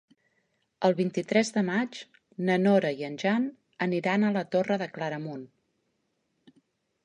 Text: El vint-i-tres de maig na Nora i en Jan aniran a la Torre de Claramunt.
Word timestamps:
El 0.87 0.95
vint-i-tres 0.99 1.51
de 1.57 1.63
maig 1.67 1.99
na 2.49 2.57
Nora 2.63 2.93
i 3.03 3.07
en 3.09 3.19
Jan 3.25 3.47
aniran 3.89 4.25
a 4.31 4.35
la 4.39 4.45
Torre 4.57 4.81
de 4.85 4.91
Claramunt. 4.99 5.49